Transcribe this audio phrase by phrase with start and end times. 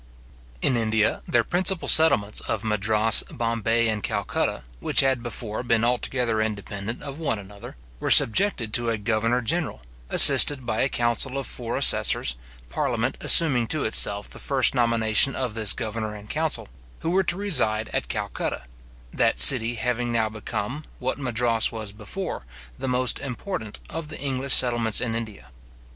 [0.63, 6.41] In India, their principal settlements or Madras, Bombay, and Calcutta, which had before been altogether
[6.41, 11.45] independent of one another, were subjected to a governor general, assisted by a council of
[11.45, 12.35] four assessors,
[12.67, 16.67] parliament assuming to itself the first nomination of this governor and council,
[17.01, 18.63] who were to reside at Calcutta;
[19.13, 22.41] that city having now become, what Madras was before,
[22.79, 25.49] the most important of the English settlements in India.